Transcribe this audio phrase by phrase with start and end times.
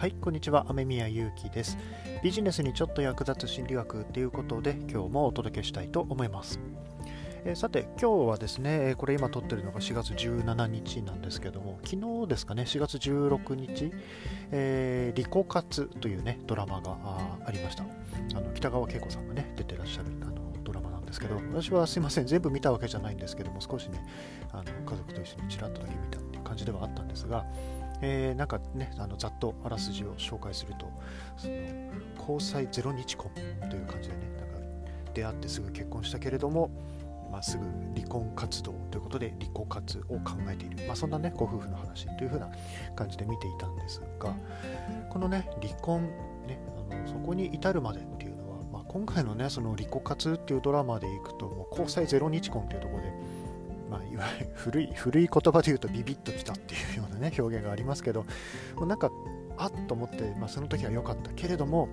[0.00, 0.64] はいこんにちは。
[0.70, 1.76] 雨宮ゆうきです。
[2.22, 6.58] ビジネスにちょっと役立つ心理学ということで今日もお届けしたいと思います。
[7.44, 13.92] えさて今日はですねこれ今撮ってるのが4月17日なんですけども昨日ですかね4月16日
[14.50, 16.96] 「えー、リコ活」というねドラマが
[17.44, 17.84] ありました。
[17.84, 24.02] あの北川景子さんがね出てらっしゃるあのドラマなんですけど私はすいません全部見たわけじゃないんですけども少しね
[24.50, 27.44] あの家族と一緒にちらっとだけ見たっていう感じではあったんですが
[28.02, 30.90] えー、なんかね、あのざっとあらすじを紹介すると、
[31.36, 31.54] その
[32.18, 33.30] 交際ゼロ日婚
[33.68, 34.58] という感じでね、なんか
[35.14, 36.70] 出会ってすぐ結婚したけれども、
[37.30, 42.50] まあ、すぐ離婚活動ということで離婚活を考えている、まあ、そんなねご夫婦の話というふうな
[42.96, 44.34] 感じで見ていたんですが
[45.08, 46.02] このね離婚
[46.46, 46.58] ね
[46.90, 53.12] あのそこに至るまでっていうのは、まあ、今回のねその離婚活っていうドラマでいくともう交際ゼロ日婚というところで
[53.90, 58.24] まあ、いわゆる古い 古い言葉で言うとビビッときたっていうようなね 表現がありますけど
[58.86, 59.10] なんか
[59.58, 61.88] あっと思って、まあ、その時は良かったけれども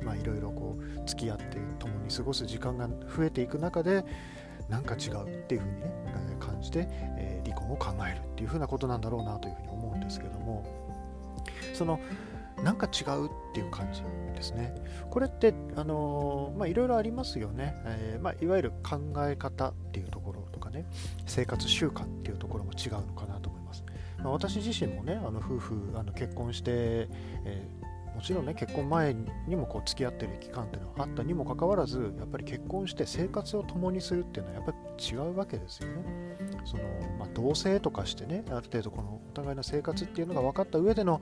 [0.00, 4.04] いろいろこう付き合って共に過ごす時間が増えていく中で
[4.68, 5.92] なんか違うっていうふうにね
[6.38, 6.86] 感じて、
[7.18, 10.64] えー、離婚を考えるっていうふうなことなんだろうなというふうに思うんですけども
[11.74, 12.00] その
[12.62, 14.02] なんか違うっていう感じ
[14.34, 14.74] ですね。
[15.10, 17.74] これって、あの、まあ、いろいろありますよね。
[17.86, 20.39] えー、まあ、いわゆる考え方っていうところ
[20.82, 20.86] ね、
[21.26, 23.84] 生活習慣っていうところも違うのかなと思います。
[24.18, 27.08] まあ、私自身もね、あの夫婦あの結婚して、
[27.44, 29.14] えー、もちろんね、結婚前
[29.46, 36.30] にもこう付き合ってる期間っていうのはあったにもかかわらず、やっぱり結婚して生活を共にするっていうのはやっぱり違うわけですよね。
[36.64, 36.82] その、
[37.18, 41.20] まあ、同棲とかしてねある程度このお互いの生活っていうのが分かった上での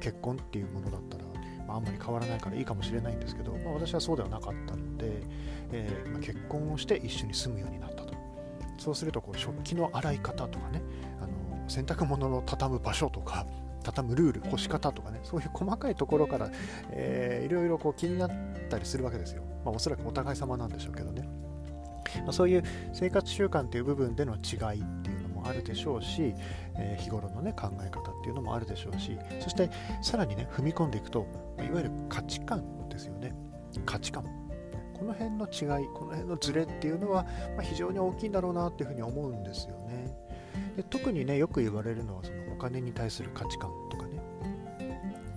[0.00, 1.24] 結婚っていうものだったら、
[1.66, 5.22] まあ、あんまり変わらないからいいかもしれないんですけど、まあ、私はそうではなかったので、
[5.72, 8.13] えー、まあ、結婚をして一緒に住むようになったと
[8.78, 10.82] そうするとこう食器の洗い方とかね
[11.20, 13.46] あの洗濯物の畳む場所とか
[13.82, 16.50] 畳むルール干し方とかねそういう細かいところから、
[16.90, 18.30] えー、いろいろこう気になっ
[18.68, 21.28] たりするわけですよ、まあ、おそらくお互い様なんでしょうけどね。
[22.22, 22.62] まあ、そういう
[22.92, 26.34] 生活習慣という部分での違いっていうのもあるでしょうし、
[26.76, 29.68] えー、日頃の、ね、考え方っていうのもあるでしょうしそして
[30.00, 31.26] さらにね踏み込んでいくと
[31.58, 33.34] いわゆる価値観ですよね。
[33.84, 34.43] 価値観。
[34.98, 37.24] この辺の違いこの辺のズレっていうのは、
[37.56, 40.16] まあ、非常に大きいんだろうなっていうふうに思うんですよね
[40.76, 44.20] で特にねよく言われるのはそのお金に対する価値観とかね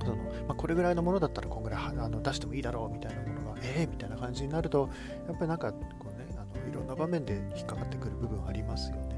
[0.01, 4.89] その、まあ、これぐらいのものだったらこんぐらいあの出してもいいだろうみたいなものがええー、みたいな感じになると
[5.27, 9.17] やっぱりなんかこうねあのいろんな場面で引っかかってくる部分ありますよね。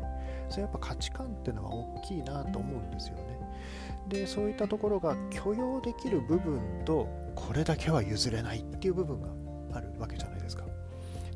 [0.50, 3.40] それやっぱ価値観っていうのは大きいなと思うんですよね。
[4.08, 9.28] でそういったところが許容できる部分とこれだけは譲れないっていう部分が
[9.74, 10.66] あるわけじゃないですか。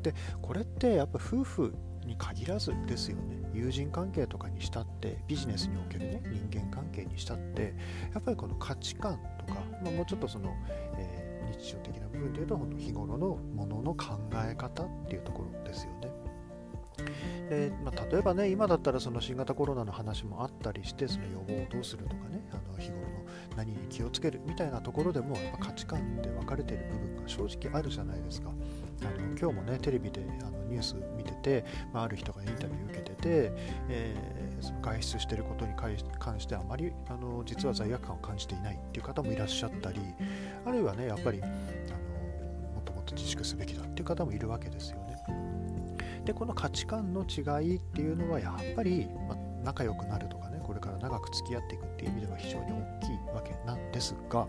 [0.02, 1.74] でこれってやっぱ夫婦
[2.04, 7.74] に限らずですよね友人関係とかにしたってビジネスにおけるね人間関係にしたって
[8.12, 10.54] やっぱりこの価値観とか、まあ、もうちょっとその、
[10.98, 16.13] えー、日常的な部分でいうと日頃のものの考え方っていうところですよね。
[17.48, 23.06] でまあ、例えばね、今だったらその新型コロナの話もあったりして、その予防をどうするとかね、あの日頃の
[23.56, 28.50] 何に気をつけるみたいなところでも、やっぱ価値観で分かれている部分が正直あるじゃないですか。
[29.02, 33.52] あの今日もね、テレビであのニュース見てて、まあ、ある人がインタビュー受けてて、
[33.90, 40.00] えー、その外出していることに関してあまりあの実は罪悪感を感じていないっていう方もいらっしゃったり、
[40.64, 45.03] あるいはね、やっぱりあのもっともっと自粛すべきだっていう方もいるわけですよ。
[46.24, 54.46] でこの価値観の違いっていうのはやっぱり、ま仲良くなるとかねこれから長く付き合っていくっていう意味では非常に大きいわけなんですが、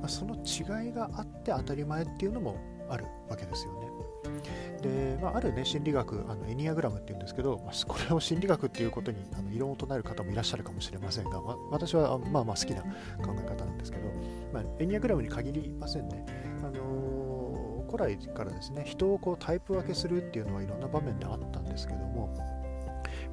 [0.00, 2.56] まその違いがあって当たり前っていうのも
[2.88, 3.92] あるわけですよね。
[4.82, 12.88] で、まあ、あるね心理学あのエニアグラムっていうんですけど、まあ、これを心理学っていうことにあの異論を唱える方もいらっしゃるかもしれませんが、まあ、私はまあまあ好きな考
[13.38, 14.08] え方なんですけど、
[14.52, 16.24] まあ、エニアグラムに限りませんね。
[16.62, 17.21] あのー
[17.92, 22.34] 古来からですね人をこうタイプ分けするっていうのはいろんな場面であったんですけども、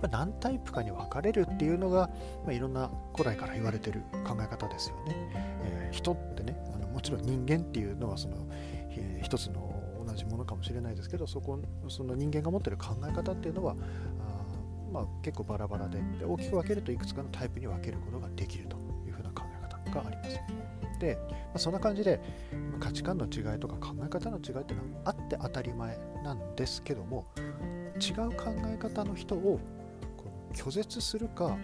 [0.02, 2.10] ま、何タイプかに分かれるっていうのが、
[2.44, 5.16] まあ、いろんな古来から言われてる考え方ですよね。
[5.63, 8.36] えー、人ってねあのもちろん人間っていうのはその、
[8.89, 9.74] えー、一つの
[10.06, 11.57] 同じものかもしれないですけどそこ
[11.88, 13.75] その人間が持ってる考え方っていうのは
[14.19, 14.39] あ
[14.92, 18.75] まあ、結構バラバラでで大きく分けるといくつかのタイプに分けることができると
[19.06, 20.39] いうふうな考え方があります。
[21.00, 22.19] で、まあ、そんな感じで
[22.80, 27.25] 価値観の違いとか考え方の違いっていうのはあって当たり前なんですけども
[28.00, 29.60] 違う考え方の人を
[30.54, 31.57] 拒絶するか、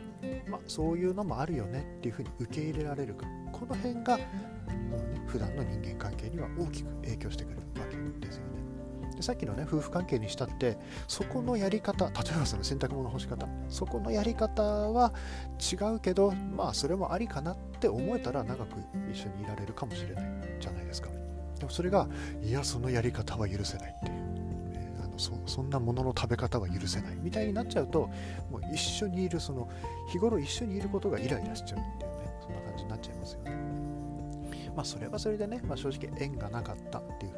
[0.47, 8.74] まあ、そういうのもあるよねっていうふうに受け入れられるかこの辺がうん、ね、普段の人間関係には大きく影響してくるわけですよね。
[9.15, 10.77] でさっきのね夫婦関係にしたって
[11.07, 15.13] そこのやり方例えばその洗濯物干し方そこのやり方は
[15.59, 18.77] 違うけどまあそれもありかなって思えたら長く
[19.11, 20.25] 一緒にいられるかもしれない
[20.59, 21.09] じゃないですか。
[21.59, 22.07] でもそれが
[22.43, 24.25] いやそのやり方は許せないっていう。
[25.03, 27.15] あのそそんなものの食べ方は許せない。
[27.21, 28.09] みたいになっちゃうと
[28.51, 29.69] もう一緒にいるその
[30.09, 33.51] 日頃一緒にいることがイライラしちゃうっていうねそんな感じになっちゃいますよね。
[34.75, 37.34] まあそれはそれでね、まあ、正直縁がなかったっていう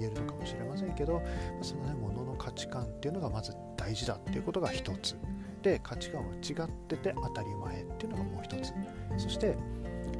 [0.00, 1.22] 言えるのかもしれませんけど
[1.62, 5.16] そのねものの価値観っていうのがまず大事だっていうことが一つ。
[5.62, 8.72] で価値観は違ってて当たり前っていうのがもう一つ。
[9.18, 9.56] そして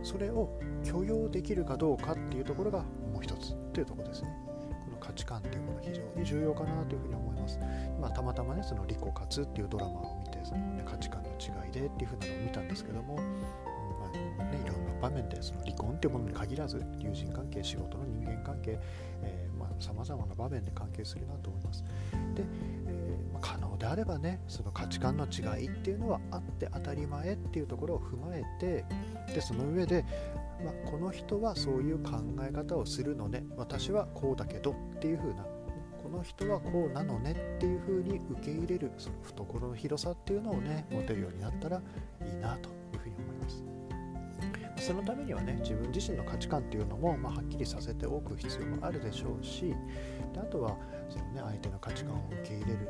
[0.02, 4.30] それを許容できるかどうかっていうところがもう一つっていうとこですね。
[4.84, 7.58] この価値観っていうものは非常に重要かなというふうに思います、
[8.00, 13.22] まあ、たまたまねその「リコカツ」っていうドラマを見てその、ね、価値観の違いでっていうふうなのを見たんですけども、ま
[14.06, 18.78] あね、いろんな場面でその離婚っていうものに限らず友人関係仕事の人間関係
[19.80, 21.84] さまざ、まな場面で関係するなと思います。
[22.34, 22.44] で、
[22.86, 28.84] えー、まあ、可能であればねその価値観の違いっていうのはあって当たり前っていうところを踏まえて
[29.32, 30.04] でその上で、
[30.64, 32.12] まあ、この人はそういう考
[32.42, 33.44] え方をするのね。
[33.56, 35.44] 私はこうだけどっていう風な。
[36.02, 41.80] この人はこうなのねっていう風に受け入れるその懐の広さっていうのをね持てるようになったら
[42.26, 42.79] いいなと。
[44.90, 49.72] そのためにはね自分自身の価値観っていうのも、まあ、はっきりさせておく必要もあるでしょうし
[50.34, 50.76] であとは
[51.08, 52.88] その、ね、相手の価値観を受け入れる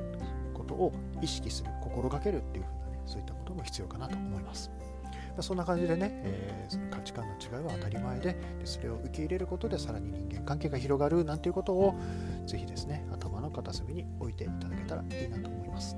[0.55, 4.71] ことを意識する心がけるっていうふうなねそういったことも必要かなと思います。
[5.41, 11.95] そんな感じでね、えー、その価値観の違いは当たり前ででそれを受け入れることでさらに人間関係が広がるなんていうことを
[12.47, 15.97] ぜひですね頭の片隅に置いていただけたらいいなと思います。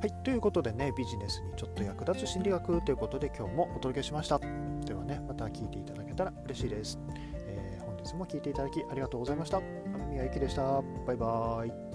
[0.00, 4.38] はい、ということでね、ビジネスにちょっと役立つ心理学ということで今日もお届けしました。
[4.38, 7.00] ではね、また聞いていただけたら嬉しいです。
[7.48, 9.58] えー、本日も聴いていただきありがとうございました。
[9.58, 10.80] 雨宮ゆきでした。
[11.04, 11.87] バイバーイ。